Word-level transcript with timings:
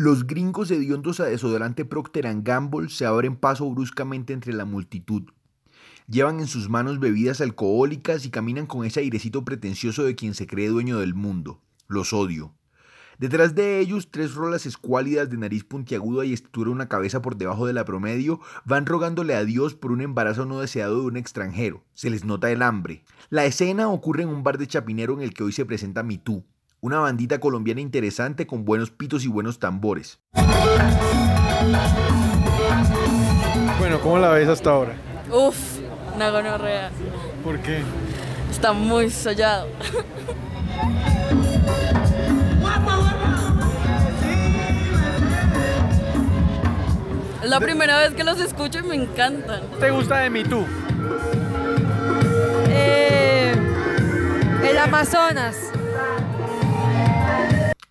Los 0.00 0.28
gringos 0.28 0.70
hediondos 0.70 1.18
a 1.18 1.24
desodorante 1.24 1.84
Procter 1.84 2.24
Gamble 2.42 2.88
se 2.88 3.04
abren 3.04 3.34
paso 3.34 3.68
bruscamente 3.68 4.32
entre 4.32 4.52
la 4.52 4.64
multitud. 4.64 5.24
Llevan 6.06 6.38
en 6.38 6.46
sus 6.46 6.68
manos 6.68 7.00
bebidas 7.00 7.40
alcohólicas 7.40 8.24
y 8.24 8.30
caminan 8.30 8.66
con 8.66 8.84
ese 8.84 9.00
airecito 9.00 9.44
pretencioso 9.44 10.04
de 10.04 10.14
quien 10.14 10.34
se 10.34 10.46
cree 10.46 10.68
dueño 10.68 11.00
del 11.00 11.14
mundo. 11.16 11.60
Los 11.88 12.12
odio. 12.12 12.54
Detrás 13.18 13.56
de 13.56 13.80
ellos, 13.80 14.12
tres 14.12 14.36
rolas 14.36 14.66
escuálidas 14.66 15.30
de 15.30 15.36
nariz 15.36 15.64
puntiaguda 15.64 16.24
y 16.24 16.32
estatura 16.32 16.70
una 16.70 16.88
cabeza 16.88 17.20
por 17.20 17.36
debajo 17.36 17.66
de 17.66 17.72
la 17.72 17.84
promedio 17.84 18.38
van 18.64 18.86
rogándole 18.86 19.34
a 19.34 19.44
Dios 19.44 19.74
por 19.74 19.90
un 19.90 20.00
embarazo 20.00 20.46
no 20.46 20.60
deseado 20.60 21.00
de 21.00 21.06
un 21.06 21.16
extranjero. 21.16 21.82
Se 21.94 22.08
les 22.08 22.24
nota 22.24 22.52
el 22.52 22.62
hambre. 22.62 23.02
La 23.30 23.46
escena 23.46 23.88
ocurre 23.88 24.22
en 24.22 24.28
un 24.28 24.44
bar 24.44 24.58
de 24.58 24.68
Chapinero 24.68 25.14
en 25.14 25.22
el 25.22 25.34
que 25.34 25.42
hoy 25.42 25.50
se 25.50 25.66
presenta 25.66 26.04
Mitú, 26.04 26.44
una 26.80 27.00
bandita 27.00 27.40
colombiana 27.40 27.80
interesante 27.80 28.46
con 28.46 28.64
buenos 28.64 28.90
pitos 28.90 29.24
y 29.24 29.28
buenos 29.28 29.58
tambores. 29.58 30.20
Bueno, 33.78 34.00
¿cómo 34.00 34.18
la 34.18 34.30
ves 34.30 34.48
hasta 34.48 34.70
ahora? 34.70 34.94
Uf, 35.32 35.78
una 36.14 36.30
gonorrea. 36.30 36.90
¿Por 37.42 37.58
qué? 37.60 37.82
Está 38.50 38.72
muy 38.72 39.10
sollado. 39.10 39.68
Es 47.42 47.50
la 47.50 47.60
primera 47.60 47.98
vez 47.98 48.14
que 48.14 48.24
los 48.24 48.40
escucho 48.40 48.80
y 48.80 48.82
me 48.82 48.94
encantan. 48.94 49.62
¿Te 49.78 49.90
gusta 49.90 50.18
de 50.18 50.30
Me 50.30 50.44
Too? 50.44 50.66
Eh, 52.68 53.54
el 54.64 54.78
Amazonas. 54.78 55.72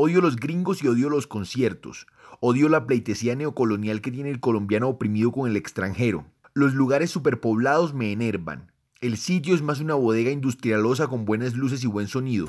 Odio 0.00 0.20
los 0.20 0.36
gringos 0.36 0.84
y 0.84 0.86
odio 0.86 1.10
los 1.10 1.26
conciertos. 1.26 2.06
Odio 2.38 2.68
la 2.68 2.86
pleitesía 2.86 3.34
neocolonial 3.34 4.00
que 4.00 4.12
tiene 4.12 4.30
el 4.30 4.38
colombiano 4.38 4.86
oprimido 4.86 5.32
con 5.32 5.50
el 5.50 5.56
extranjero. 5.56 6.24
Los 6.54 6.72
lugares 6.72 7.10
superpoblados 7.10 7.94
me 7.94 8.12
enervan. 8.12 8.70
El 9.00 9.16
sitio 9.16 9.56
es 9.56 9.62
más 9.62 9.80
una 9.80 9.94
bodega 9.94 10.30
industrialosa 10.30 11.08
con 11.08 11.24
buenas 11.24 11.54
luces 11.54 11.82
y 11.82 11.88
buen 11.88 12.06
sonido. 12.06 12.46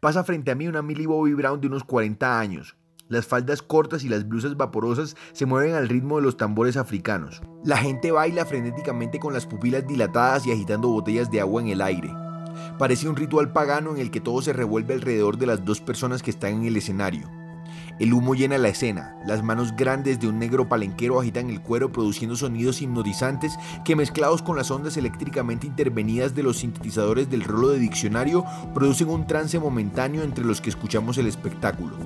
Pasa 0.00 0.24
frente 0.24 0.50
a 0.50 0.56
mí 0.56 0.66
una 0.66 0.82
Millie 0.82 1.06
Bobby 1.06 1.34
Brown 1.34 1.60
de 1.60 1.68
unos 1.68 1.84
40 1.84 2.40
años. 2.40 2.74
Las 3.08 3.28
faldas 3.28 3.62
cortas 3.62 4.02
y 4.02 4.08
las 4.08 4.26
blusas 4.26 4.56
vaporosas 4.56 5.14
se 5.34 5.46
mueven 5.46 5.76
al 5.76 5.88
ritmo 5.88 6.16
de 6.16 6.22
los 6.22 6.36
tambores 6.36 6.76
africanos. 6.76 7.42
La 7.62 7.76
gente 7.76 8.10
baila 8.10 8.44
frenéticamente 8.44 9.20
con 9.20 9.32
las 9.32 9.46
pupilas 9.46 9.86
dilatadas 9.86 10.48
y 10.48 10.50
agitando 10.50 10.88
botellas 10.88 11.30
de 11.30 11.40
agua 11.40 11.62
en 11.62 11.68
el 11.68 11.80
aire. 11.80 12.25
Parece 12.78 13.08
un 13.08 13.16
ritual 13.16 13.52
pagano 13.52 13.90
en 13.90 13.98
el 13.98 14.10
que 14.10 14.20
todo 14.20 14.42
se 14.42 14.52
revuelve 14.52 14.94
alrededor 14.94 15.38
de 15.38 15.46
las 15.46 15.64
dos 15.64 15.80
personas 15.80 16.22
que 16.22 16.30
están 16.30 16.54
en 16.54 16.64
el 16.66 16.76
escenario. 16.76 17.30
El 17.98 18.12
humo 18.12 18.34
llena 18.34 18.58
la 18.58 18.68
escena, 18.68 19.16
las 19.26 19.42
manos 19.42 19.74
grandes 19.74 20.20
de 20.20 20.28
un 20.28 20.38
negro 20.38 20.68
palenquero 20.68 21.18
agitan 21.18 21.48
el 21.48 21.62
cuero 21.62 21.92
produciendo 21.92 22.36
sonidos 22.36 22.82
hipnotizantes 22.82 23.58
que 23.86 23.96
mezclados 23.96 24.42
con 24.42 24.56
las 24.56 24.70
ondas 24.70 24.98
eléctricamente 24.98 25.66
intervenidas 25.66 26.34
de 26.34 26.42
los 26.42 26.58
sintetizadores 26.58 27.30
del 27.30 27.44
rolo 27.44 27.68
de 27.68 27.78
diccionario 27.78 28.44
producen 28.74 29.08
un 29.08 29.26
trance 29.26 29.58
momentáneo 29.58 30.24
entre 30.24 30.44
los 30.44 30.60
que 30.60 30.68
escuchamos 30.68 31.16
el 31.16 31.26
espectáculo. 31.26 31.96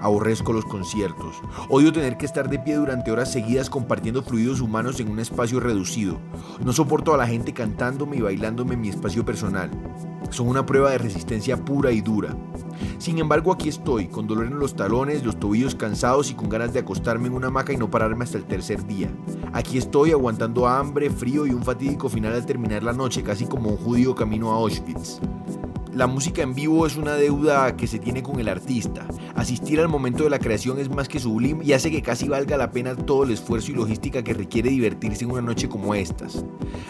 Aborrezco 0.00 0.52
los 0.52 0.64
conciertos. 0.64 1.36
Odio 1.68 1.92
tener 1.92 2.16
que 2.16 2.26
estar 2.26 2.48
de 2.48 2.58
pie 2.58 2.76
durante 2.76 3.10
horas 3.10 3.32
seguidas 3.32 3.70
compartiendo 3.70 4.22
fluidos 4.22 4.60
humanos 4.60 5.00
en 5.00 5.10
un 5.10 5.18
espacio 5.18 5.60
reducido. 5.60 6.18
No 6.64 6.72
soporto 6.72 7.14
a 7.14 7.16
la 7.16 7.26
gente 7.26 7.52
cantándome 7.52 8.16
y 8.16 8.20
bailándome 8.20 8.74
en 8.74 8.80
mi 8.80 8.88
espacio 8.88 9.24
personal. 9.24 9.70
Son 10.30 10.48
una 10.48 10.66
prueba 10.66 10.90
de 10.90 10.98
resistencia 10.98 11.56
pura 11.64 11.90
y 11.90 12.00
dura. 12.00 12.36
Sin 12.98 13.18
embargo, 13.18 13.52
aquí 13.52 13.68
estoy, 13.68 14.08
con 14.08 14.26
dolor 14.26 14.46
en 14.46 14.58
los 14.58 14.76
talones, 14.76 15.24
los 15.24 15.38
tobillos 15.38 15.74
cansados 15.74 16.30
y 16.30 16.34
con 16.34 16.48
ganas 16.48 16.72
de 16.72 16.80
acostarme 16.80 17.28
en 17.28 17.34
una 17.34 17.48
hamaca 17.48 17.72
y 17.72 17.76
no 17.76 17.90
pararme 17.90 18.24
hasta 18.24 18.38
el 18.38 18.44
tercer 18.44 18.86
día. 18.86 19.10
Aquí 19.52 19.78
estoy 19.78 20.12
aguantando 20.12 20.66
hambre, 20.66 21.10
frío 21.10 21.46
y 21.46 21.50
un 21.50 21.62
fatídico 21.62 22.08
final 22.08 22.34
al 22.34 22.46
terminar 22.46 22.82
la 22.82 22.92
noche, 22.92 23.22
casi 23.22 23.46
como 23.46 23.70
un 23.70 23.76
judío 23.76 24.14
camino 24.14 24.52
a 24.52 24.56
Auschwitz. 24.56 25.20
La 25.98 26.06
música 26.06 26.42
en 26.42 26.54
vivo 26.54 26.86
es 26.86 26.96
una 26.96 27.14
deuda 27.14 27.74
que 27.74 27.88
se 27.88 27.98
tiene 27.98 28.22
con 28.22 28.38
el 28.38 28.48
artista. 28.48 29.04
Asistir 29.34 29.80
al 29.80 29.88
momento 29.88 30.22
de 30.22 30.30
la 30.30 30.38
creación 30.38 30.78
es 30.78 30.88
más 30.88 31.08
que 31.08 31.18
sublime 31.18 31.64
y 31.64 31.72
hace 31.72 31.90
que 31.90 32.02
casi 32.02 32.28
valga 32.28 32.56
la 32.56 32.70
pena 32.70 32.94
todo 32.94 33.24
el 33.24 33.32
esfuerzo 33.32 33.72
y 33.72 33.74
logística 33.74 34.22
que 34.22 34.32
requiere 34.32 34.70
divertirse 34.70 35.24
en 35.24 35.32
una 35.32 35.42
noche 35.42 35.68
como 35.68 35.96
estas. 35.96 36.44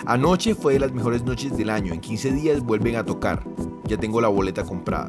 Anoche 0.05 0.55
fue 0.55 0.75
de 0.75 0.81
las 0.81 0.93
mejores 0.93 1.23
noches 1.25 1.57
del 1.57 1.71
año, 1.71 1.95
en 1.95 2.01
15 2.01 2.33
días 2.33 2.61
vuelven 2.61 2.97
a 2.97 3.05
tocar. 3.07 3.43
Ya 3.85 3.97
tengo 3.97 4.21
la 4.21 4.29
boleta 4.29 4.63
comprada. 4.63 5.09